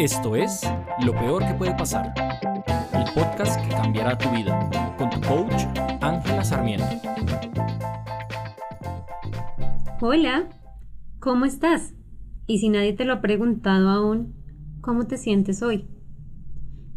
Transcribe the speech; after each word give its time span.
Esto 0.00 0.34
es 0.34 0.62
Lo 1.04 1.12
Peor 1.12 1.46
que 1.46 1.52
puede 1.52 1.74
pasar, 1.74 2.14
el 2.94 3.04
podcast 3.12 3.60
que 3.60 3.68
cambiará 3.68 4.16
tu 4.16 4.30
vida, 4.30 4.96
con 4.96 5.10
tu 5.10 5.20
coach 5.20 5.64
Ángela 6.00 6.42
Sarmiento. 6.42 6.86
Hola, 10.00 10.48
¿cómo 11.18 11.44
estás? 11.44 11.92
Y 12.46 12.60
si 12.60 12.70
nadie 12.70 12.94
te 12.94 13.04
lo 13.04 13.12
ha 13.12 13.20
preguntado 13.20 13.90
aún, 13.90 14.32
¿cómo 14.80 15.06
te 15.06 15.18
sientes 15.18 15.62
hoy? 15.62 15.86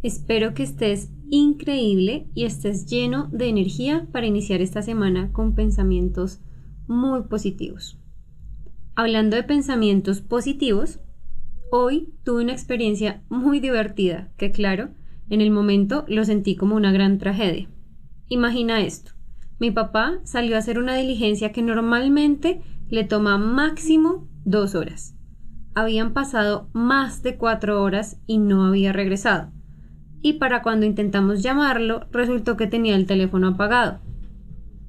Espero 0.01 0.53
que 0.53 0.63
estés 0.63 1.11
increíble 1.29 2.31
y 2.33 2.45
estés 2.45 2.85
lleno 2.85 3.27
de 3.33 3.49
energía 3.49 4.07
para 4.13 4.27
iniciar 4.27 4.61
esta 4.61 4.81
semana 4.81 5.33
con 5.33 5.55
pensamientos 5.55 6.39
muy 6.87 7.23
positivos. 7.23 7.99
Hablando 8.95 9.35
de 9.35 9.43
pensamientos 9.43 10.21
positivos, 10.21 11.01
Hoy 11.75 12.13
tuve 12.23 12.43
una 12.43 12.51
experiencia 12.51 13.23
muy 13.29 13.59
divertida, 13.59 14.29
que 14.37 14.51
claro, 14.51 14.89
en 15.31 15.41
el 15.41 15.49
momento 15.49 16.05
lo 16.07 16.23
sentí 16.23 16.55
como 16.55 16.75
una 16.75 16.91
gran 16.91 17.17
tragedia. 17.17 17.67
Imagina 18.27 18.81
esto. 18.81 19.13
Mi 19.57 19.71
papá 19.71 20.19
salió 20.23 20.55
a 20.55 20.59
hacer 20.59 20.77
una 20.77 20.95
diligencia 20.95 21.51
que 21.51 21.63
normalmente 21.63 22.61
le 22.89 23.05
toma 23.05 23.39
máximo 23.39 24.29
dos 24.45 24.75
horas. 24.75 25.15
Habían 25.73 26.13
pasado 26.13 26.69
más 26.73 27.23
de 27.23 27.37
cuatro 27.37 27.81
horas 27.81 28.19
y 28.27 28.37
no 28.37 28.65
había 28.65 28.93
regresado. 28.93 29.51
Y 30.21 30.33
para 30.33 30.61
cuando 30.61 30.85
intentamos 30.85 31.41
llamarlo, 31.41 32.05
resultó 32.11 32.55
que 32.55 32.67
tenía 32.67 32.95
el 32.95 33.07
teléfono 33.07 33.47
apagado. 33.47 33.99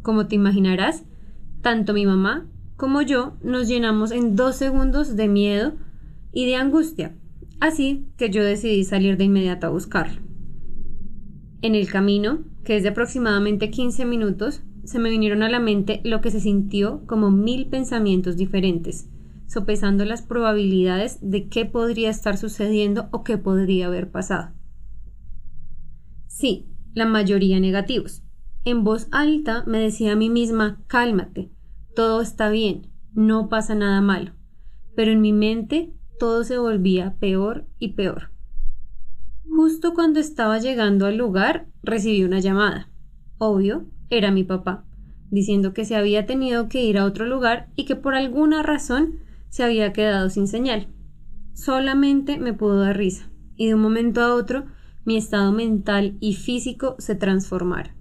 Como 0.03 0.27
te 0.27 0.35
imaginarás, 0.35 1.07
tanto 1.63 1.95
mi 1.95 2.05
mamá 2.05 2.47
como 2.77 3.01
yo 3.01 3.39
nos 3.43 3.69
llenamos 3.69 4.11
en 4.11 4.37
dos 4.37 4.57
segundos 4.57 5.17
de 5.17 5.29
miedo 5.29 5.73
y 6.35 6.47
de 6.47 6.57
angustia, 6.57 7.17
así 7.61 8.09
que 8.19 8.29
yo 8.29 8.43
decidí 8.43 8.85
salir 8.85 9.17
de 9.17 9.25
inmediato 9.25 9.69
a 9.69 9.71
buscarlo. 9.71 10.21
En 11.63 11.75
el 11.75 11.89
camino, 11.89 12.45
que 12.65 12.77
es 12.77 12.83
de 12.83 12.91
aproximadamente 12.91 13.71
15 13.71 14.05
minutos, 14.05 14.63
se 14.85 14.99
me 14.99 15.09
vinieron 15.09 15.43
a 15.43 15.49
la 15.49 15.61
mente 15.61 16.01
lo 16.05 16.21
que 16.21 16.31
se 16.31 16.41
sintió 16.41 17.07
como 17.07 17.31
mil 17.31 17.69
pensamientos 17.69 18.37
diferentes, 18.37 19.09
sopesando 19.47 20.05
las 20.05 20.23
probabilidades 20.23 21.19
de 21.23 21.49
qué 21.49 21.65
podría 21.65 22.11
estar 22.11 22.37
sucediendo 22.37 23.09
o 23.13 23.25
qué 23.25 23.39
podría 23.39 23.87
haber 23.87 24.11
pasado. 24.11 24.53
Sí, 26.27 26.67
la 26.93 27.07
mayoría 27.07 27.61
negativos. 27.61 28.23
En 28.65 28.83
voz 28.83 29.09
alta 29.13 29.65
me 29.67 29.79
decía 29.79 30.13
a 30.13 30.17
mí 30.17 30.29
misma, 30.29 30.83
cálmate, 30.87 31.51
todo 31.95 32.21
está 32.21 32.51
bien, 32.51 32.89
no 33.15 33.49
pasa 33.49 33.75
nada 33.75 34.01
malo. 34.01 34.33
Pero 34.97 35.13
en 35.13 35.21
mi 35.21 35.33
mente 35.33 35.95
todo 36.19 36.45
se 36.45 36.59
volvía 36.59 37.17
peor 37.19 37.67
y 37.79 37.95
peor. 37.95 38.31
Justo 39.49 39.95
cuando 39.95 40.21
estaba 40.21 40.59
llegando 40.59 41.07
al 41.07 41.17
lugar, 41.17 41.67
recibí 41.83 42.25
una 42.25 42.41
llamada. 42.41 42.91
Obvio, 43.39 43.87
era 44.11 44.31
mi 44.31 44.45
papá, 44.45 44.85
diciendo 45.31 45.73
que 45.73 45.85
se 45.85 45.97
había 45.97 46.27
tenido 46.27 46.69
que 46.69 46.83
ir 46.85 46.99
a 46.99 47.05
otro 47.05 47.27
lugar 47.27 47.69
y 47.77 47.85
que 47.85 47.97
por 47.97 48.15
alguna 48.15 48.63
razón 48.63 49.21
se 49.49 49.63
había 49.63 49.93
quedado 49.93 50.31
sin 50.31 50.49
señal. 50.49 50.89
Solamente 51.53 52.39
me 52.39 52.53
pudo 52.53 52.81
dar 52.81 52.97
risa, 52.97 53.31
y 53.57 53.69
de 53.69 53.75
un 53.75 53.81
momento 53.81 54.21
a 54.21 54.35
otro 54.35 54.65
mi 55.05 55.17
estado 55.17 55.53
mental 55.53 56.17
y 56.21 56.35
físico 56.35 56.97
se 56.99 57.15
transformaron. 57.15 57.93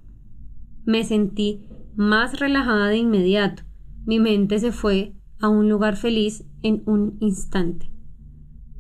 Me 0.86 1.04
sentí 1.04 1.70
más 1.96 2.40
relajada 2.40 2.88
de 2.88 2.98
inmediato. 2.98 3.64
Mi 4.06 4.20
mente 4.20 4.60
se 4.60 4.72
fue 4.72 5.14
a 5.40 5.50
un 5.50 5.70
lugar 5.70 5.98
feliz 5.98 6.46
en 6.62 6.82
un 6.86 7.18
instante. 7.20 7.93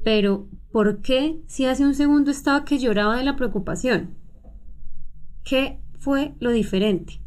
Pero, 0.03 0.49
¿por 0.71 1.01
qué 1.01 1.41
si 1.47 1.65
hace 1.65 1.85
un 1.85 1.95
segundo 1.95 2.31
estaba 2.31 2.65
que 2.65 2.79
lloraba 2.79 3.17
de 3.17 3.23
la 3.23 3.35
preocupación? 3.35 4.15
¿Qué 5.43 5.79
fue 5.99 6.35
lo 6.39 6.51
diferente? 6.51 7.21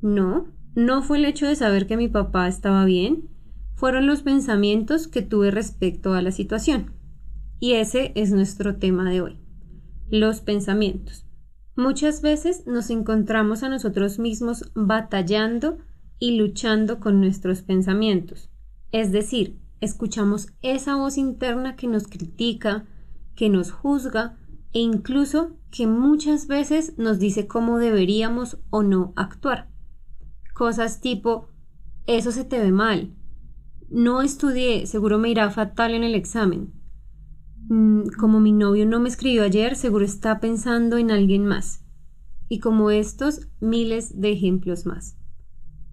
No, 0.00 0.48
no 0.74 1.02
fue 1.02 1.18
el 1.18 1.24
hecho 1.24 1.46
de 1.46 1.56
saber 1.56 1.86
que 1.86 1.96
mi 1.96 2.08
papá 2.08 2.48
estaba 2.48 2.84
bien, 2.84 3.28
fueron 3.74 4.06
los 4.06 4.22
pensamientos 4.22 5.08
que 5.08 5.22
tuve 5.22 5.50
respecto 5.50 6.14
a 6.14 6.22
la 6.22 6.32
situación. 6.32 6.92
Y 7.60 7.74
ese 7.74 8.12
es 8.14 8.32
nuestro 8.32 8.76
tema 8.76 9.08
de 9.10 9.20
hoy, 9.20 9.38
los 10.10 10.40
pensamientos. 10.40 11.26
Muchas 11.76 12.22
veces 12.22 12.66
nos 12.66 12.90
encontramos 12.90 13.62
a 13.62 13.68
nosotros 13.68 14.18
mismos 14.18 14.70
batallando 14.74 15.78
y 16.18 16.36
luchando 16.36 17.00
con 17.00 17.20
nuestros 17.20 17.62
pensamientos, 17.62 18.50
es 18.92 19.10
decir, 19.10 19.58
escuchamos 19.84 20.48
esa 20.62 20.96
voz 20.96 21.16
interna 21.18 21.76
que 21.76 21.86
nos 21.86 22.08
critica, 22.08 22.86
que 23.36 23.48
nos 23.48 23.70
juzga 23.70 24.36
e 24.72 24.80
incluso 24.80 25.56
que 25.70 25.86
muchas 25.86 26.46
veces 26.46 26.98
nos 26.98 27.18
dice 27.18 27.46
cómo 27.46 27.78
deberíamos 27.78 28.58
o 28.70 28.82
no 28.82 29.12
actuar. 29.16 29.70
Cosas 30.54 31.00
tipo, 31.00 31.48
eso 32.06 32.32
se 32.32 32.44
te 32.44 32.58
ve 32.58 32.72
mal, 32.72 33.14
no 33.90 34.22
estudié, 34.22 34.86
seguro 34.86 35.18
me 35.18 35.30
irá 35.30 35.50
fatal 35.50 35.94
en 35.94 36.02
el 36.02 36.14
examen. 36.14 36.72
Mm, 37.68 38.08
como 38.18 38.40
mi 38.40 38.50
novio 38.50 38.86
no 38.86 38.98
me 38.98 39.08
escribió 39.08 39.44
ayer, 39.44 39.76
seguro 39.76 40.04
está 40.04 40.40
pensando 40.40 40.98
en 40.98 41.10
alguien 41.10 41.46
más. 41.46 41.84
Y 42.48 42.58
como 42.58 42.90
estos, 42.90 43.48
miles 43.60 44.20
de 44.20 44.32
ejemplos 44.32 44.84
más. 44.84 45.16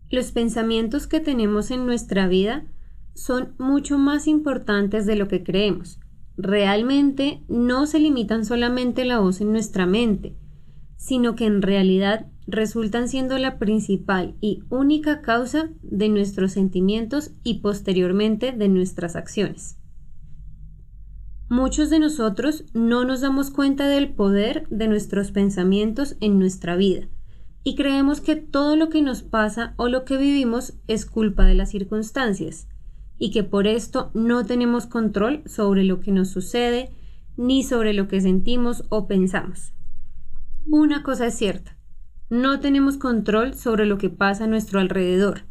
Los 0.09 0.31
pensamientos 0.31 1.06
que 1.06 1.19
tenemos 1.19 1.69
en 1.69 1.85
nuestra 1.85 2.28
vida 2.28 2.66
son 3.13 3.55
mucho 3.57 3.97
más 3.97 4.27
importantes 4.27 5.05
de 5.05 5.16
lo 5.16 5.27
que 5.27 5.44
creemos. 5.44 5.99
Realmente 6.38 7.44
no 7.47 7.85
se 7.85 7.99
limitan 7.99 8.45
solamente 8.45 9.05
la 9.05 9.19
voz 9.19 9.41
en 9.41 9.51
nuestra 9.51 9.85
mente, 9.85 10.35
sino 10.97 11.35
que 11.35 11.45
en 11.45 11.61
realidad 11.61 12.27
resultan 12.47 13.07
siendo 13.07 13.38
la 13.38 13.59
principal 13.59 14.35
y 14.41 14.63
única 14.69 15.21
causa 15.21 15.69
de 15.81 16.09
nuestros 16.09 16.53
sentimientos 16.53 17.31
y 17.44 17.59
posteriormente 17.59 18.51
de 18.51 18.69
nuestras 18.69 19.16
acciones. 19.16 19.77
Muchos 21.50 21.89
de 21.89 22.00
nosotros 22.00 22.63
no 22.73 23.03
nos 23.03 23.21
damos 23.21 23.51
cuenta 23.51 23.88
del 23.88 24.13
poder 24.13 24.67
de 24.69 24.88
nuestros 24.88 25.31
pensamientos 25.31 26.16
en 26.21 26.39
nuestra 26.39 26.75
vida 26.77 27.09
y 27.63 27.75
creemos 27.75 28.21
que 28.21 28.38
todo 28.38 28.75
lo 28.75 28.89
que 28.89 29.01
nos 29.01 29.21
pasa 29.21 29.73
o 29.75 29.89
lo 29.89 30.05
que 30.05 30.17
vivimos 30.17 30.73
es 30.88 31.05
culpa 31.05 31.44
de 31.45 31.55
las 31.55 31.69
circunstancias 31.69 32.67
y 33.21 33.29
que 33.29 33.43
por 33.43 33.67
esto 33.67 34.09
no 34.15 34.47
tenemos 34.47 34.87
control 34.87 35.43
sobre 35.45 35.83
lo 35.83 35.99
que 35.99 36.11
nos 36.11 36.29
sucede 36.29 36.89
ni 37.37 37.61
sobre 37.61 37.93
lo 37.93 38.07
que 38.07 38.19
sentimos 38.19 38.83
o 38.89 39.07
pensamos. 39.07 39.75
Una 40.65 41.03
cosa 41.03 41.27
es 41.27 41.35
cierta, 41.35 41.77
no 42.31 42.59
tenemos 42.59 42.97
control 42.97 43.53
sobre 43.53 43.85
lo 43.85 43.99
que 43.99 44.09
pasa 44.09 44.45
a 44.45 44.47
nuestro 44.47 44.79
alrededor, 44.79 45.43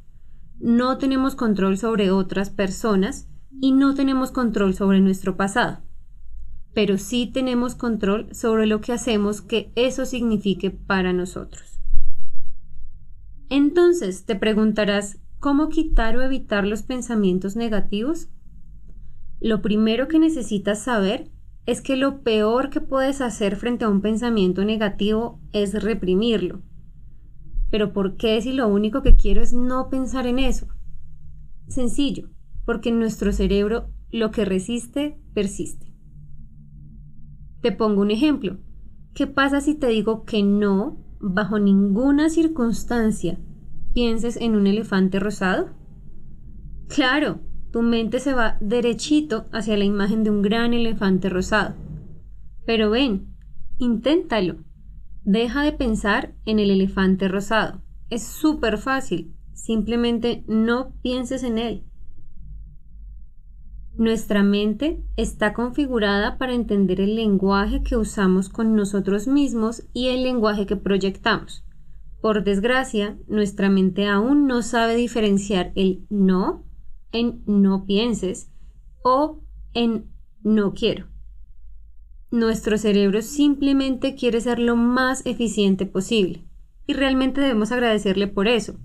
no 0.59 0.99
tenemos 0.99 1.37
control 1.37 1.79
sobre 1.79 2.11
otras 2.11 2.51
personas 2.51 3.29
y 3.61 3.71
no 3.71 3.95
tenemos 3.95 4.33
control 4.33 4.75
sobre 4.75 5.01
nuestro 5.01 5.37
pasado, 5.37 5.79
pero 6.75 6.99
sí 6.99 7.31
tenemos 7.33 7.77
control 7.77 8.35
sobre 8.35 8.67
lo 8.67 8.81
que 8.81 8.95
hacemos 8.95 9.43
que 9.43 9.71
eso 9.77 10.07
signifique 10.07 10.73
para 10.73 11.13
nosotros. 11.13 11.79
Entonces 13.49 14.25
te 14.25 14.35
preguntarás, 14.35 15.21
¿Cómo 15.41 15.71
quitar 15.71 16.19
o 16.19 16.23
evitar 16.23 16.67
los 16.67 16.83
pensamientos 16.83 17.57
negativos? 17.57 18.29
Lo 19.41 19.63
primero 19.63 20.07
que 20.07 20.19
necesitas 20.19 20.83
saber 20.83 21.31
es 21.65 21.81
que 21.81 21.97
lo 21.97 22.23
peor 22.23 22.69
que 22.69 22.83
puedes 22.83 23.23
hacer 23.23 23.57
frente 23.57 23.87
a 23.87 23.89
un 23.89 24.03
pensamiento 24.03 24.67
negativo 24.67 25.41
es 25.55 25.83
reprimirlo. 25.83 26.61
Pero 27.71 27.95
¿por 27.95 28.19
qué 28.19 28.39
si 28.43 28.53
lo 28.53 28.69
único 28.69 29.03
que 29.03 29.17
quiero 29.17 29.41
es 29.41 29.55
no 29.55 29.89
pensar 29.89 30.27
en 30.27 30.39
eso? 30.39 30.69
Sencillo, 31.69 32.29
porque 32.67 32.91
en 32.91 32.99
nuestro 32.99 33.33
cerebro 33.33 33.89
lo 34.11 34.33
que 34.33 34.45
resiste, 34.45 35.19
persiste. 35.33 35.91
Te 37.63 37.73
pongo 37.73 38.03
un 38.03 38.11
ejemplo. 38.11 38.59
¿Qué 39.15 39.27
pasa 39.27 39.63
si 39.63 39.75
te 39.75 39.87
digo 39.87 40.27
que 40.27 40.43
no, 40.43 41.03
bajo 41.19 41.59
ninguna 41.59 42.29
circunstancia, 42.29 43.39
pienses 43.93 44.37
en 44.37 44.57
un 44.57 44.67
elefante 44.67 45.21
rosado? 45.21 45.71
Claro, 46.89 47.41
tu 47.73 47.83
mente 47.83 48.19
se 48.19 48.35
va 48.35 48.57
derechito 48.61 49.45
hacia 49.53 49.77
la 49.77 49.85
imagen 49.85 50.25
de 50.25 50.31
un 50.31 50.43
gran 50.43 50.75
elefante 50.75 51.29
rosado. 51.29 51.75
Pero 52.67 52.91
ven, 52.91 53.37
inténtalo. 53.79 54.57
Deja 55.25 55.63
de 55.63 55.73
pensar 55.73 56.35
en 56.47 56.59
el 56.59 56.71
elefante 56.71 57.29
rosado. 57.29 57.83
Es 58.09 58.25
súper 58.25 58.79
fácil. 58.79 59.37
Simplemente 59.53 60.45
no 60.49 60.95
pienses 61.03 61.43
en 61.43 61.59
él. 61.59 61.85
Nuestra 63.97 64.43
mente 64.43 65.05
está 65.17 65.53
configurada 65.53 66.39
para 66.39 66.55
entender 66.55 67.01
el 67.01 67.17
lenguaje 67.17 67.83
que 67.83 67.97
usamos 67.97 68.49
con 68.49 68.75
nosotros 68.75 69.29
mismos 69.29 69.83
y 69.93 70.09
el 70.09 70.23
lenguaje 70.23 70.65
que 70.65 70.77
proyectamos. 70.77 71.65
Por 72.21 72.45
desgracia, 72.45 73.19
nuestra 73.29 73.71
mente 73.71 74.07
aún 74.07 74.47
no 74.47 74.63
sabe 74.63 74.95
diferenciar 74.95 75.73
el 75.75 76.05
no 76.11 76.65
en 77.13 77.43
no 77.47 77.87
pienses 77.87 78.51
o 79.03 79.41
en 79.73 80.11
no 80.43 80.75
quiero. 80.75 81.07
nuestro 82.31 82.79
cerebro 82.79 83.23
simplemente 83.23 84.15
quiere 84.15 84.41
ser 84.41 84.61
lo 84.61 84.77
más 84.77 85.27
eficiente 85.27 85.85
posible 85.85 86.45
y 86.87 86.93
realmente 86.93 87.41
debemos 87.41 87.73
agradecerle 87.73 88.29
por 88.29 88.47
eso. 88.47 88.79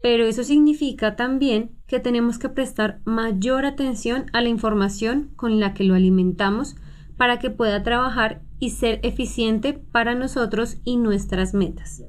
Pero 0.00 0.24
eso 0.24 0.44
significa 0.44 1.14
también 1.14 1.76
que 1.86 2.00
tenemos 2.00 2.38
que 2.38 2.48
prestar 2.48 3.00
mayor 3.04 3.66
atención 3.66 4.26
a 4.32 4.40
la 4.40 4.48
información 4.48 5.30
con 5.36 5.60
la 5.60 5.74
que 5.74 5.84
lo 5.84 5.94
alimentamos 5.94 6.76
para 7.18 7.38
que 7.38 7.50
pueda 7.50 7.82
trabajar 7.82 8.42
y 8.60 8.70
ser 8.70 9.00
eficiente 9.02 9.74
para 9.74 10.14
nosotros 10.14 10.78
y 10.84 10.96
nuestras 10.96 11.52
metas. 11.52 12.02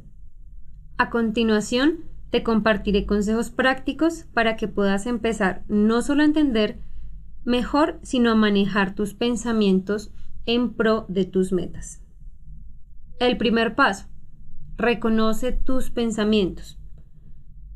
A 1.00 1.10
continuación, 1.10 2.04
te 2.30 2.44
compartiré 2.44 3.06
consejos 3.06 3.52
prácticos 3.52 4.26
para 4.34 4.58
que 4.58 4.68
puedas 4.68 5.06
empezar 5.06 5.64
no 5.70 6.02
solo 6.02 6.24
a 6.24 6.26
entender 6.26 6.82
mejor, 7.46 8.02
sino 8.04 8.32
a 8.32 8.36
manejar 8.36 8.96
tus 8.96 9.14
pensamientos 9.14 10.12
en 10.46 10.74
pro 10.74 11.06
de 11.08 11.24
tus 11.24 11.54
metas. 11.54 12.04
El 13.18 13.38
primer 13.38 13.76
paso, 13.76 14.08
reconoce 14.76 15.54
tus 15.54 15.90
pensamientos. 15.90 16.78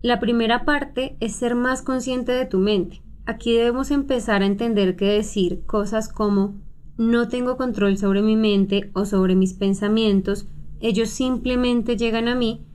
La 0.02 0.20
primera 0.20 0.66
parte 0.66 1.16
es 1.22 1.34
ser 1.34 1.56
más 1.56 1.82
consciente 1.82 2.34
de 2.34 2.46
tu 2.46 2.60
mente. 2.60 3.04
Aquí 3.26 3.54
debemos 3.54 3.90
empezar 3.92 4.42
a 4.42 4.48
entender 4.48 4.98
que 4.98 5.06
decir 5.06 5.66
cosas 5.66 6.10
como 6.10 6.62
no 6.98 7.30
tengo 7.30 7.56
control 7.56 7.98
sobre 7.98 8.22
mi 8.22 8.36
mente 8.36 8.92
o 8.94 9.06
sobre 9.06 9.36
mis 9.36 9.54
pensamientos, 9.54 10.50
ellos 10.82 11.08
simplemente 11.08 11.96
llegan 11.96 12.28
a 12.28 12.36
mí, 12.36 12.68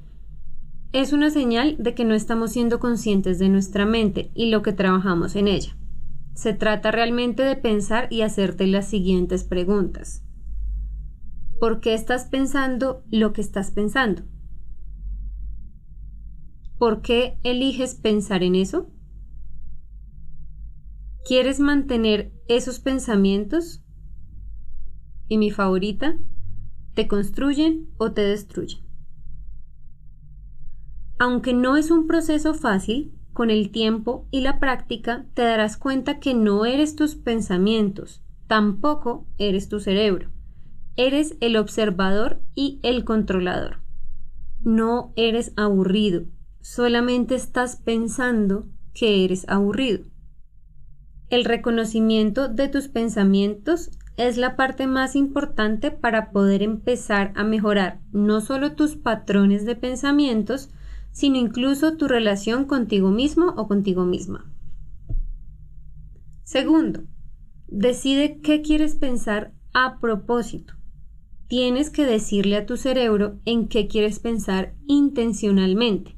es 0.93 1.12
una 1.12 1.31
señal 1.31 1.76
de 1.79 1.94
que 1.94 2.05
no 2.05 2.14
estamos 2.14 2.52
siendo 2.52 2.79
conscientes 2.81 3.38
de 3.38 3.49
nuestra 3.49 3.85
mente 3.85 4.31
y 4.35 4.50
lo 4.50 4.62
que 4.62 4.73
trabajamos 4.73 5.37
en 5.37 5.49
ella. 5.49 5.76
Se 6.35 6.55
trata 6.55 6.90
realmente 6.90 7.43
de 7.43 7.56
pensar 7.56 8.08
y 8.11 8.23
hacerte 8.23 8.67
las 8.67 8.88
siguientes 8.88 9.44
preguntas. 9.44 10.25
¿Por 11.61 11.81
qué 11.81 11.94
estás 11.94 12.25
pensando 12.26 13.02
lo 13.11 13.32
que 13.32 13.40
estás 13.40 13.70
pensando? 13.70 14.23
¿Por 16.79 17.02
qué 17.02 17.38
eliges 17.43 17.96
pensar 17.96 18.43
en 18.43 18.55
eso? 18.55 18.91
¿Quieres 21.26 21.61
mantener 21.61 22.32
esos 22.46 22.79
pensamientos? 22.79 23.84
Y 25.26 25.37
mi 25.37 25.50
favorita, 25.50 26.17
¿te 26.94 27.08
construyen 27.08 27.91
o 27.99 28.12
te 28.12 28.23
destruyen? 28.23 28.88
Aunque 31.19 31.53
no 31.53 31.76
es 31.76 31.91
un 31.91 32.06
proceso 32.06 32.55
fácil, 32.55 33.12
con 33.32 33.50
el 33.50 33.70
tiempo 33.70 34.26
y 34.31 34.41
la 34.41 34.59
práctica 34.59 35.26
te 35.35 35.43
darás 35.43 35.76
cuenta 35.76 36.19
que 36.19 36.35
no 36.35 36.65
eres 36.65 36.97
tus 36.97 37.15
pensamientos, 37.15 38.23
tampoco 38.47 39.26
eres 39.38 39.69
tu 39.69 39.79
cerebro. 39.79 40.31
Eres 40.97 41.37
el 41.41 41.56
observador 41.56 42.41
y 42.55 42.81
el 42.82 43.05
controlador. 43.05 43.81
No 44.61 45.12
eres 45.15 45.53
aburrido, 45.56 46.25
solamente 46.61 47.37
estás 47.37 47.76
pensando 47.76 48.67
que 48.93 49.25
eres 49.25 49.49
aburrido. 49.49 50.05
El 51.31 51.44
reconocimiento 51.44 52.49
de 52.49 52.69
tus 52.69 52.88
pensamientos 52.88 53.91
es 54.17 54.37
la 54.37 54.56
parte 54.56 54.88
más 54.88 55.15
importante 55.15 55.93
para 55.93 56.32
poder 56.32 56.62
empezar 56.62 57.32
a 57.37 57.44
mejorar 57.44 58.00
no 58.11 58.41
solo 58.41 58.73
tus 58.73 58.97
patrones 58.97 59.65
de 59.65 59.76
pensamientos, 59.76 60.70
sino 61.19 61.37
incluso 61.37 61.97
tu 61.97 62.06
relación 62.06 62.65
contigo 62.65 63.11
mismo 63.11 63.53
o 63.56 63.67
contigo 63.67 64.05
misma. 64.05 64.55
Segundo, 66.44 67.09
decide 67.67 68.38
qué 68.41 68.62
quieres 68.62 68.94
pensar 68.94 69.53
a 69.75 69.99
propósito. 69.99 70.75
Tienes 71.49 71.91
que 71.91 72.06
decirle 72.06 72.56
a 72.56 72.67
tu 72.67 72.76
cerebro 72.76 73.41
en 73.47 73.67
qué 73.67 73.88
quieres 73.88 74.20
pensar 74.20 74.76
intencionalmente. 74.87 76.17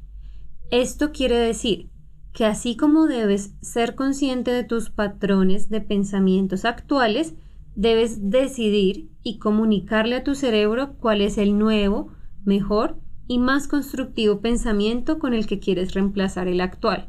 Esto 0.69 1.11
quiere 1.11 1.37
decir 1.37 1.89
que 2.31 2.45
así 2.45 2.77
como 2.77 3.07
debes 3.07 3.55
ser 3.59 3.95
consciente 3.95 4.51
de 4.51 4.63
tus 4.63 4.91
patrones 4.91 5.69
de 5.69 5.81
pensamientos 5.81 6.63
actuales, 6.63 7.33
debes 7.75 8.29
decidir 8.29 9.09
y 9.23 9.39
comunicarle 9.39 10.17
a 10.17 10.23
tu 10.23 10.35
cerebro 10.35 10.95
cuál 10.99 11.21
es 11.21 11.39
el 11.39 11.57
nuevo, 11.57 12.11
mejor 12.45 13.01
y 13.31 13.39
más 13.39 13.69
constructivo 13.69 14.41
pensamiento 14.41 15.17
con 15.17 15.33
el 15.33 15.47
que 15.47 15.57
quieres 15.57 15.93
reemplazar 15.93 16.49
el 16.49 16.59
actual. 16.59 17.07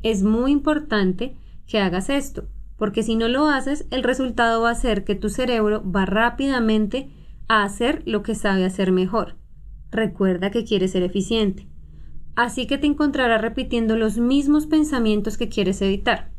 Es 0.00 0.22
muy 0.22 0.52
importante 0.52 1.36
que 1.66 1.80
hagas 1.80 2.08
esto, 2.08 2.46
porque 2.76 3.02
si 3.02 3.16
no 3.16 3.26
lo 3.26 3.48
haces, 3.48 3.88
el 3.90 4.04
resultado 4.04 4.62
va 4.62 4.70
a 4.70 4.76
ser 4.76 5.02
que 5.02 5.16
tu 5.16 5.30
cerebro 5.30 5.82
va 5.90 6.06
rápidamente 6.06 7.10
a 7.48 7.64
hacer 7.64 8.04
lo 8.06 8.22
que 8.22 8.36
sabe 8.36 8.64
hacer 8.64 8.92
mejor. 8.92 9.36
Recuerda 9.90 10.52
que 10.52 10.64
quieres 10.64 10.92
ser 10.92 11.02
eficiente. 11.02 11.66
Así 12.36 12.68
que 12.68 12.78
te 12.78 12.86
encontrarás 12.86 13.42
repitiendo 13.42 13.96
los 13.96 14.18
mismos 14.18 14.66
pensamientos 14.68 15.36
que 15.36 15.48
quieres 15.48 15.82
evitar, 15.82 16.30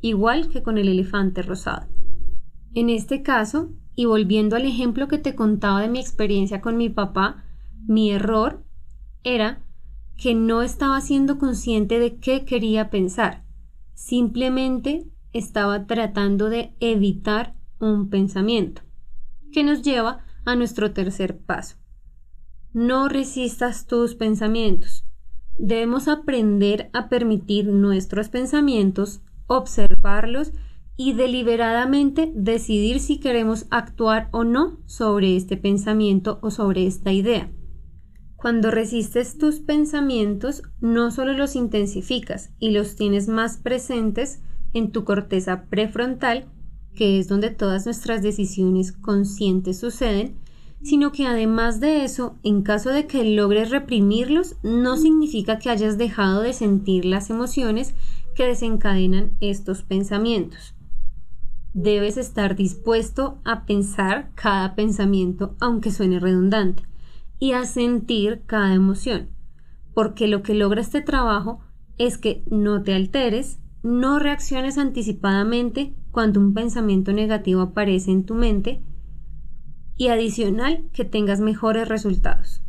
igual 0.00 0.48
que 0.48 0.62
con 0.62 0.78
el 0.78 0.88
elefante 0.88 1.42
rosado. 1.42 1.86
En 2.72 2.88
este 2.88 3.22
caso, 3.22 3.74
y 3.94 4.06
volviendo 4.06 4.56
al 4.56 4.64
ejemplo 4.64 5.06
que 5.06 5.18
te 5.18 5.34
contaba 5.34 5.82
de 5.82 5.90
mi 5.90 6.00
experiencia 6.00 6.62
con 6.62 6.78
mi 6.78 6.88
papá, 6.88 7.44
mi 7.86 8.10
error 8.10 8.64
era 9.22 9.62
que 10.16 10.34
no 10.34 10.62
estaba 10.62 11.00
siendo 11.00 11.38
consciente 11.38 11.98
de 11.98 12.16
qué 12.18 12.44
quería 12.44 12.90
pensar. 12.90 13.44
Simplemente 13.94 15.06
estaba 15.32 15.86
tratando 15.86 16.48
de 16.50 16.74
evitar 16.80 17.54
un 17.78 18.10
pensamiento, 18.10 18.82
que 19.52 19.62
nos 19.62 19.82
lleva 19.82 20.24
a 20.44 20.56
nuestro 20.56 20.92
tercer 20.92 21.38
paso. 21.38 21.76
No 22.72 23.08
resistas 23.08 23.86
tus 23.86 24.14
pensamientos. 24.14 25.04
Debemos 25.58 26.08
aprender 26.08 26.90
a 26.92 27.08
permitir 27.08 27.66
nuestros 27.66 28.28
pensamientos, 28.28 29.22
observarlos 29.46 30.52
y 30.96 31.12
deliberadamente 31.12 32.32
decidir 32.34 33.00
si 33.00 33.18
queremos 33.18 33.66
actuar 33.70 34.28
o 34.32 34.44
no 34.44 34.78
sobre 34.86 35.36
este 35.36 35.56
pensamiento 35.56 36.38
o 36.42 36.50
sobre 36.50 36.86
esta 36.86 37.12
idea. 37.12 37.50
Cuando 38.38 38.70
resistes 38.70 39.36
tus 39.36 39.58
pensamientos, 39.58 40.62
no 40.80 41.10
solo 41.10 41.32
los 41.32 41.56
intensificas 41.56 42.50
y 42.60 42.70
los 42.70 42.94
tienes 42.94 43.26
más 43.26 43.56
presentes 43.56 44.40
en 44.72 44.92
tu 44.92 45.02
corteza 45.02 45.64
prefrontal, 45.64 46.46
que 46.94 47.18
es 47.18 47.26
donde 47.26 47.50
todas 47.50 47.84
nuestras 47.84 48.22
decisiones 48.22 48.92
conscientes 48.92 49.80
suceden, 49.80 50.36
sino 50.84 51.10
que 51.10 51.26
además 51.26 51.80
de 51.80 52.04
eso, 52.04 52.36
en 52.44 52.62
caso 52.62 52.90
de 52.90 53.08
que 53.08 53.24
logres 53.24 53.70
reprimirlos, 53.70 54.54
no 54.62 54.96
significa 54.96 55.58
que 55.58 55.70
hayas 55.70 55.98
dejado 55.98 56.40
de 56.42 56.52
sentir 56.52 57.06
las 57.06 57.30
emociones 57.30 57.92
que 58.36 58.46
desencadenan 58.46 59.32
estos 59.40 59.82
pensamientos. 59.82 60.76
Debes 61.74 62.16
estar 62.16 62.54
dispuesto 62.54 63.40
a 63.44 63.66
pensar 63.66 64.30
cada 64.36 64.76
pensamiento, 64.76 65.56
aunque 65.58 65.90
suene 65.90 66.20
redundante 66.20 66.84
y 67.38 67.52
a 67.52 67.64
sentir 67.64 68.42
cada 68.46 68.74
emoción, 68.74 69.30
porque 69.94 70.26
lo 70.26 70.42
que 70.42 70.54
logra 70.54 70.80
este 70.80 71.00
trabajo 71.00 71.60
es 71.96 72.18
que 72.18 72.44
no 72.50 72.82
te 72.82 72.94
alteres, 72.94 73.60
no 73.82 74.18
reacciones 74.18 74.78
anticipadamente 74.78 75.94
cuando 76.10 76.40
un 76.40 76.54
pensamiento 76.54 77.12
negativo 77.12 77.60
aparece 77.60 78.10
en 78.10 78.24
tu 78.24 78.34
mente 78.34 78.82
y 79.96 80.08
adicional 80.08 80.88
que 80.92 81.04
tengas 81.04 81.40
mejores 81.40 81.88
resultados. 81.88 82.62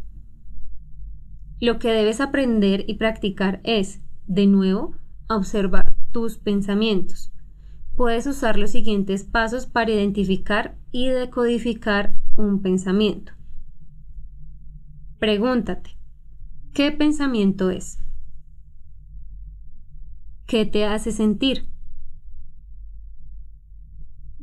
Lo 1.59 1.77
que 1.77 1.91
debes 1.91 2.21
aprender 2.21 2.85
y 2.87 2.95
practicar 2.95 3.59
es, 3.63 4.01
de 4.27 4.47
nuevo, 4.47 4.95
observar 5.27 5.93
tus 6.11 6.37
pensamientos. 6.37 7.31
Puedes 7.95 8.25
usar 8.27 8.57
los 8.57 8.71
siguientes 8.71 9.25
pasos 9.25 9.67
para 9.67 9.91
identificar 9.91 10.77
y 10.91 11.09
decodificar 11.09 12.15
un 12.37 12.61
pensamiento. 12.61 13.33
Pregúntate, 15.19 15.97
¿qué 16.73 16.93
pensamiento 16.93 17.71
es? 17.71 17.99
¿Qué 20.45 20.65
te 20.65 20.85
hace 20.85 21.11
sentir? 21.11 21.67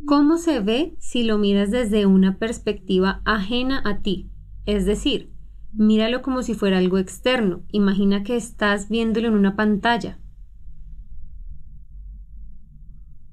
¿Cómo 0.04 0.36
se 0.36 0.60
ve 0.60 0.94
si 1.00 1.22
lo 1.22 1.38
miras 1.38 1.70
desde 1.70 2.04
una 2.04 2.38
perspectiva 2.38 3.22
ajena 3.24 3.80
a 3.86 4.02
ti? 4.02 4.30
Es 4.66 4.84
decir, 4.84 5.32
míralo 5.72 6.20
como 6.20 6.42
si 6.42 6.52
fuera 6.52 6.76
algo 6.76 6.98
externo. 6.98 7.64
Imagina 7.72 8.22
que 8.22 8.36
estás 8.36 8.90
viéndolo 8.90 9.28
en 9.28 9.34
una 9.34 9.56
pantalla. 9.56 10.20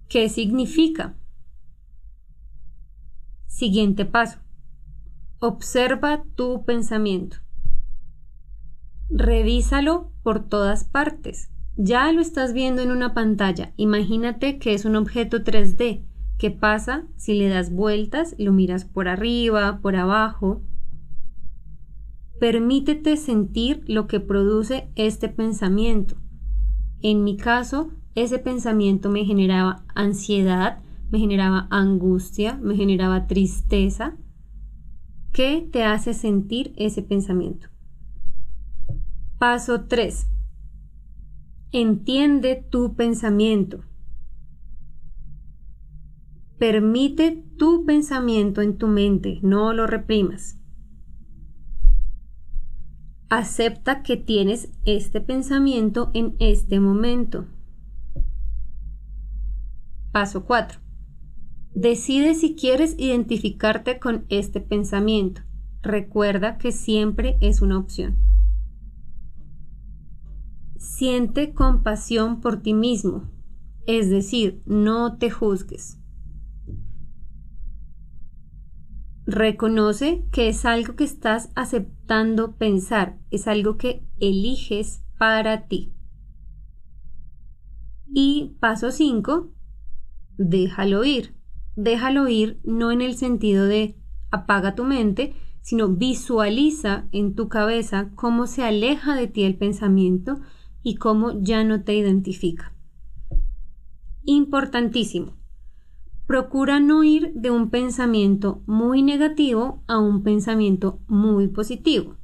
¿Qué 0.07 0.29
significa? 0.29 1.17
Siguiente 3.47 4.05
paso. 4.05 4.39
Observa 5.45 6.23
tu 6.35 6.63
pensamiento. 6.63 7.35
Revísalo 9.09 10.13
por 10.23 10.47
todas 10.47 10.85
partes. 10.85 11.51
Ya 11.75 12.09
lo 12.13 12.21
estás 12.21 12.53
viendo 12.53 12.81
en 12.81 12.91
una 12.91 13.13
pantalla. 13.13 13.73
Imagínate 13.75 14.57
que 14.57 14.73
es 14.73 14.85
un 14.85 14.95
objeto 14.95 15.43
3D 15.43 16.05
¿Qué 16.37 16.49
pasa 16.49 17.03
si 17.17 17.33
le 17.33 17.49
das 17.49 17.73
vueltas, 17.73 18.35
lo 18.37 18.53
miras 18.53 18.85
por 18.85 19.09
arriba, 19.09 19.79
por 19.81 19.97
abajo? 19.97 20.61
Permítete 22.39 23.17
sentir 23.17 23.83
lo 23.85 24.07
que 24.07 24.21
produce 24.21 24.93
este 24.95 25.27
pensamiento. 25.27 26.15
En 27.01 27.25
mi 27.25 27.35
caso, 27.35 27.89
ese 28.15 28.39
pensamiento 28.39 29.09
me 29.09 29.25
generaba 29.25 29.83
ansiedad, 29.93 30.79
me 31.11 31.19
generaba 31.19 31.67
angustia, 31.69 32.57
me 32.61 32.77
generaba 32.77 33.27
tristeza. 33.27 34.15
¿Qué 35.33 35.67
te 35.71 35.83
hace 35.83 36.13
sentir 36.13 36.75
ese 36.77 37.01
pensamiento? 37.01 37.67
Paso 39.39 39.85
3. 39.85 40.27
Entiende 41.71 42.63
tu 42.69 42.95
pensamiento. 42.95 43.83
Permite 46.59 47.43
tu 47.57 47.83
pensamiento 47.83 48.61
en 48.61 48.77
tu 48.77 48.87
mente, 48.87 49.39
no 49.41 49.73
lo 49.73 49.87
reprimas. 49.87 50.59
Acepta 53.27 54.03
que 54.03 54.17
tienes 54.17 54.69
este 54.85 55.19
pensamiento 55.19 56.11
en 56.13 56.35
este 56.37 56.79
momento. 56.79 57.47
Paso 60.11 60.45
4. 60.45 60.82
Decide 61.75 62.35
si 62.35 62.55
quieres 62.55 62.95
identificarte 62.99 63.99
con 63.99 64.25
este 64.29 64.61
pensamiento. 64.61 65.41
Recuerda 65.81 66.57
que 66.59 66.71
siempre 66.71 67.37
es 67.41 67.61
una 67.61 67.79
opción. 67.79 68.17
Siente 70.77 71.53
compasión 71.53 72.41
por 72.41 72.61
ti 72.61 72.73
mismo, 72.75 73.31
es 73.87 74.09
decir, 74.09 74.61
no 74.65 75.17
te 75.17 75.31
juzgues. 75.31 75.99
Reconoce 79.25 80.25
que 80.31 80.49
es 80.49 80.65
algo 80.65 80.95
que 80.95 81.05
estás 81.05 81.49
aceptando 81.55 82.55
pensar, 82.57 83.17
es 83.31 83.47
algo 83.47 83.77
que 83.77 84.05
eliges 84.19 85.03
para 85.17 85.67
ti. 85.67 85.93
Y 88.13 88.57
paso 88.59 88.91
5, 88.91 89.51
déjalo 90.37 91.03
ir. 91.03 91.42
Déjalo 91.75 92.27
ir 92.27 92.59
no 92.63 92.91
en 92.91 93.01
el 93.01 93.15
sentido 93.15 93.65
de 93.65 93.95
apaga 94.31 94.75
tu 94.75 94.83
mente, 94.83 95.35
sino 95.61 95.87
visualiza 95.87 97.05
en 97.11 97.35
tu 97.35 97.47
cabeza 97.47 98.11
cómo 98.15 98.47
se 98.47 98.63
aleja 98.63 99.15
de 99.15 99.27
ti 99.27 99.43
el 99.43 99.55
pensamiento 99.55 100.39
y 100.83 100.95
cómo 100.95 101.41
ya 101.41 101.63
no 101.63 101.83
te 101.83 101.95
identifica. 101.95 102.73
Importantísimo. 104.25 105.37
Procura 106.27 106.79
no 106.79 107.03
ir 107.03 107.33
de 107.33 107.51
un 107.51 107.69
pensamiento 107.69 108.61
muy 108.65 109.01
negativo 109.01 109.83
a 109.87 109.99
un 109.99 110.23
pensamiento 110.23 110.99
muy 111.07 111.47
positivo, 111.47 112.17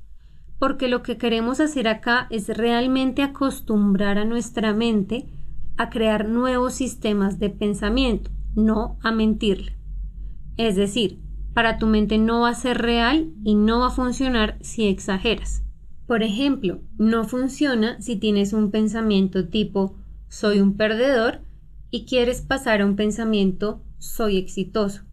porque 0.57 0.87
lo 0.87 1.03
que 1.03 1.17
queremos 1.17 1.59
hacer 1.59 1.87
acá 1.87 2.27
es 2.29 2.47
realmente 2.49 3.23
acostumbrar 3.23 4.17
a 4.17 4.25
nuestra 4.25 4.73
mente 4.73 5.29
a 5.77 5.89
crear 5.89 6.27
nuevos 6.27 6.73
sistemas 6.73 7.39
de 7.39 7.49
pensamiento, 7.49 8.31
no 8.55 8.97
a 9.01 9.11
mentirle. 9.11 9.77
Es 10.57 10.75
decir, 10.75 11.19
para 11.53 11.77
tu 11.77 11.87
mente 11.87 12.17
no 12.17 12.41
va 12.41 12.49
a 12.49 12.55
ser 12.55 12.77
real 12.77 13.33
y 13.43 13.55
no 13.55 13.79
va 13.79 13.87
a 13.87 13.91
funcionar 13.91 14.57
si 14.61 14.87
exageras. 14.87 15.63
Por 16.07 16.23
ejemplo, 16.23 16.81
no 16.97 17.25
funciona 17.25 18.01
si 18.01 18.15
tienes 18.15 18.53
un 18.53 18.71
pensamiento 18.71 19.47
tipo 19.47 19.95
soy 20.27 20.59
un 20.59 20.77
perdedor 20.77 21.41
y 21.91 22.05
quieres 22.05 22.41
pasar 22.41 22.81
a 22.81 22.85
un 22.85 22.95
pensamiento 22.95 23.83
soy 23.97 24.37
exitoso. 24.37 25.03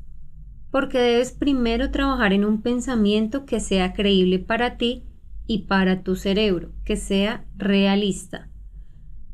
Porque 0.70 0.98
debes 0.98 1.32
primero 1.32 1.90
trabajar 1.90 2.32
en 2.32 2.44
un 2.44 2.60
pensamiento 2.60 3.46
que 3.46 3.60
sea 3.60 3.92
creíble 3.92 4.38
para 4.38 4.76
ti 4.76 5.04
y 5.46 5.66
para 5.66 6.02
tu 6.02 6.16
cerebro, 6.16 6.72
que 6.84 6.96
sea 6.96 7.46
realista. 7.56 8.50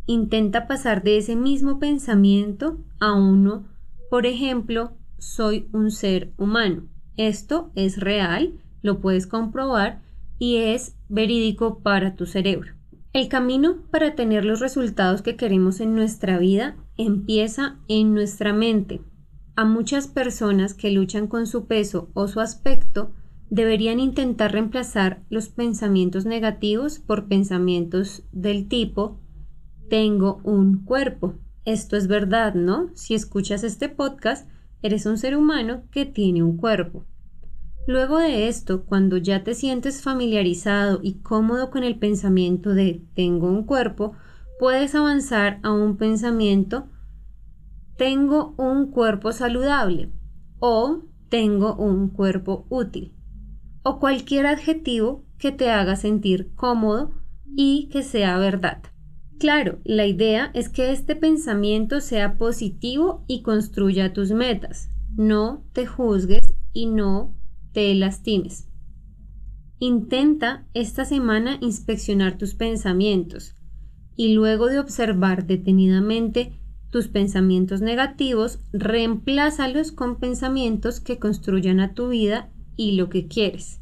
Intenta 0.06 0.66
pasar 0.66 1.02
de 1.02 1.18
ese 1.18 1.36
mismo 1.36 1.78
pensamiento 1.78 2.78
a 3.00 3.14
uno, 3.14 3.68
por 4.12 4.26
ejemplo, 4.26 4.98
soy 5.16 5.70
un 5.72 5.90
ser 5.90 6.34
humano. 6.36 6.86
Esto 7.16 7.72
es 7.74 7.98
real, 7.98 8.60
lo 8.82 9.00
puedes 9.00 9.26
comprobar 9.26 10.02
y 10.38 10.56
es 10.58 10.98
verídico 11.08 11.78
para 11.78 12.14
tu 12.14 12.26
cerebro. 12.26 12.72
El 13.14 13.30
camino 13.30 13.76
para 13.90 14.14
tener 14.14 14.44
los 14.44 14.60
resultados 14.60 15.22
que 15.22 15.36
queremos 15.36 15.80
en 15.80 15.94
nuestra 15.94 16.36
vida 16.36 16.76
empieza 16.98 17.78
en 17.88 18.12
nuestra 18.12 18.52
mente, 18.52 19.00
a 19.56 19.64
muchas 19.64 20.08
personas 20.08 20.74
que 20.74 20.90
luchan 20.90 21.26
con 21.26 21.46
su 21.46 21.66
peso 21.66 22.10
o 22.12 22.28
su 22.28 22.40
aspecto 22.40 23.14
deberían 23.48 23.98
intentar 23.98 24.52
reemplazar 24.52 25.22
los 25.30 25.48
pensamientos 25.48 26.26
negativos 26.26 26.98
por 26.98 27.28
pensamientos 27.28 28.24
del 28.30 28.68
tipo 28.68 29.22
tengo 29.88 30.42
un 30.44 30.84
cuerpo. 30.84 31.38
Esto 31.64 31.96
es 31.96 32.08
verdad, 32.08 32.54
¿no? 32.54 32.90
Si 32.94 33.14
escuchas 33.14 33.64
este 33.64 33.88
podcast, 33.88 34.48
eres 34.82 35.06
un 35.06 35.18
ser 35.18 35.36
humano 35.36 35.84
que 35.90 36.06
tiene 36.06 36.42
un 36.42 36.56
cuerpo. 36.56 37.04
Luego 37.86 38.18
de 38.18 38.48
esto, 38.48 38.84
cuando 38.84 39.16
ya 39.16 39.44
te 39.44 39.54
sientes 39.54 40.02
familiarizado 40.02 41.00
y 41.02 41.20
cómodo 41.20 41.70
con 41.70 41.84
el 41.84 41.98
pensamiento 41.98 42.74
de 42.74 43.02
tengo 43.14 43.48
un 43.48 43.64
cuerpo, 43.64 44.12
puedes 44.58 44.94
avanzar 44.94 45.58
a 45.62 45.72
un 45.72 45.96
pensamiento 45.96 46.88
tengo 47.96 48.54
un 48.56 48.90
cuerpo 48.90 49.32
saludable 49.32 50.10
o 50.58 51.02
tengo 51.28 51.76
un 51.76 52.08
cuerpo 52.08 52.66
útil 52.68 53.14
o 53.84 54.00
cualquier 54.00 54.46
adjetivo 54.46 55.24
que 55.38 55.52
te 55.52 55.70
haga 55.70 55.96
sentir 55.96 56.52
cómodo 56.54 57.12
y 57.54 57.88
que 57.90 58.02
sea 58.02 58.38
verdad. 58.38 58.82
Claro, 59.42 59.80
la 59.82 60.06
idea 60.06 60.52
es 60.54 60.68
que 60.68 60.92
este 60.92 61.16
pensamiento 61.16 62.00
sea 62.00 62.38
positivo 62.38 63.24
y 63.26 63.42
construya 63.42 64.12
tus 64.12 64.30
metas. 64.30 64.88
No 65.16 65.64
te 65.72 65.84
juzgues 65.84 66.54
y 66.72 66.86
no 66.86 67.34
te 67.72 67.92
lastimes. 67.96 68.68
Intenta 69.80 70.64
esta 70.74 71.04
semana 71.04 71.58
inspeccionar 71.60 72.38
tus 72.38 72.54
pensamientos 72.54 73.56
y 74.14 74.32
luego 74.32 74.68
de 74.68 74.78
observar 74.78 75.44
detenidamente 75.44 76.52
tus 76.92 77.08
pensamientos 77.08 77.80
negativos, 77.80 78.60
reemplázalos 78.72 79.90
con 79.90 80.20
pensamientos 80.20 81.00
que 81.00 81.18
construyan 81.18 81.80
a 81.80 81.94
tu 81.94 82.06
vida 82.06 82.52
y 82.76 82.92
lo 82.92 83.08
que 83.08 83.26
quieres. 83.26 83.80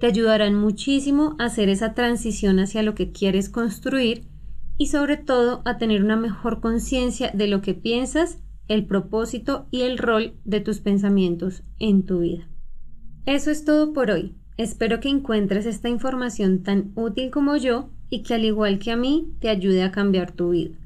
Te 0.00 0.08
ayudarán 0.08 0.54
muchísimo 0.54 1.34
a 1.38 1.46
hacer 1.46 1.70
esa 1.70 1.94
transición 1.94 2.58
hacia 2.58 2.82
lo 2.82 2.94
que 2.94 3.10
quieres 3.10 3.48
construir 3.48 4.30
y 4.78 4.86
sobre 4.86 5.16
todo 5.16 5.62
a 5.64 5.78
tener 5.78 6.02
una 6.02 6.16
mejor 6.16 6.60
conciencia 6.60 7.30
de 7.32 7.46
lo 7.46 7.62
que 7.62 7.74
piensas, 7.74 8.38
el 8.68 8.86
propósito 8.86 9.66
y 9.70 9.82
el 9.82 9.98
rol 9.98 10.34
de 10.44 10.60
tus 10.60 10.80
pensamientos 10.80 11.62
en 11.78 12.04
tu 12.04 12.20
vida. 12.20 12.48
Eso 13.26 13.50
es 13.50 13.64
todo 13.64 13.92
por 13.92 14.10
hoy. 14.10 14.34
Espero 14.56 15.00
que 15.00 15.08
encuentres 15.08 15.66
esta 15.66 15.88
información 15.88 16.62
tan 16.62 16.92
útil 16.94 17.30
como 17.30 17.56
yo 17.56 17.90
y 18.10 18.22
que 18.22 18.34
al 18.34 18.44
igual 18.44 18.78
que 18.78 18.92
a 18.92 18.96
mí 18.96 19.34
te 19.40 19.48
ayude 19.48 19.82
a 19.82 19.92
cambiar 19.92 20.32
tu 20.32 20.50
vida. 20.50 20.76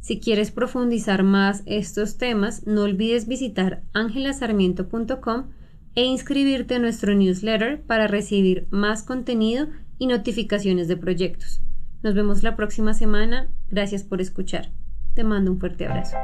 Si 0.00 0.18
quieres 0.18 0.50
profundizar 0.50 1.22
más 1.22 1.62
estos 1.66 2.16
temas, 2.16 2.66
no 2.66 2.82
olvides 2.82 3.28
visitar 3.28 3.82
angelasarmiento.com 3.92 5.50
e 5.94 6.04
inscribirte 6.04 6.76
a 6.76 6.78
nuestro 6.78 7.14
newsletter 7.14 7.82
para 7.82 8.06
recibir 8.06 8.66
más 8.70 9.02
contenido 9.02 9.68
y 9.98 10.06
notificaciones 10.06 10.88
de 10.88 10.96
proyectos. 10.96 11.60
Nos 12.02 12.14
vemos 12.14 12.42
la 12.42 12.56
próxima 12.56 12.94
semana. 12.94 13.48
Gracias 13.68 14.04
por 14.04 14.20
escuchar. 14.20 14.70
Te 15.14 15.24
mando 15.24 15.50
un 15.50 15.60
fuerte 15.60 15.86
abrazo. 15.86 16.16